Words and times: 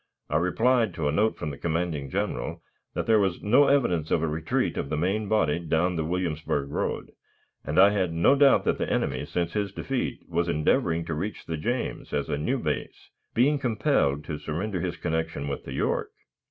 I 0.31 0.37
replied 0.37 0.95
(to 0.95 1.07
a 1.07 1.11
note 1.11 1.37
from 1.37 1.51
the 1.51 1.59
commanding 1.59 2.09
General) 2.09 2.63
that 2.95 3.05
there 3.05 3.19
was 3.19 3.43
no 3.43 3.67
evidence 3.67 4.09
of 4.09 4.23
a 4.23 4.27
retreat 4.27 4.75
of 4.75 4.89
the 4.89 4.97
main 4.97 5.27
body 5.27 5.59
down 5.59 5.95
the 5.95 6.03
Williamsburg 6.03 6.71
road, 6.71 7.11
and 7.63 7.77
I 7.77 7.91
had 7.91 8.11
no 8.11 8.33
doubt 8.35 8.63
that 8.65 8.79
the 8.79 8.91
enemy, 8.91 9.27
since 9.27 9.53
his 9.53 9.71
defeat, 9.71 10.23
was 10.27 10.49
endeavoring 10.49 11.05
to 11.05 11.13
reach 11.13 11.45
the 11.45 11.55
James 11.55 12.13
as 12.13 12.29
a 12.29 12.37
new 12.39 12.57
base, 12.57 13.11
being 13.35 13.59
compelled 13.59 14.23
to 14.23 14.39
surrender 14.39 14.79
his 14.81 14.97
connection 14.97 15.47
with 15.47 15.65
the 15.65 15.73
York. 15.73 16.09